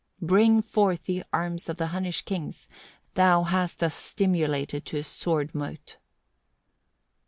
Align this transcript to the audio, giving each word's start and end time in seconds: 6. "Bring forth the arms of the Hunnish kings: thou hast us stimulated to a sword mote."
6. 0.19 0.27
"Bring 0.29 0.61
forth 0.63 1.03
the 1.03 1.23
arms 1.31 1.69
of 1.69 1.77
the 1.77 1.89
Hunnish 1.89 2.23
kings: 2.23 2.67
thou 3.13 3.43
hast 3.43 3.83
us 3.83 3.93
stimulated 3.93 4.83
to 4.87 4.97
a 4.97 5.03
sword 5.03 5.53
mote." 5.53 5.97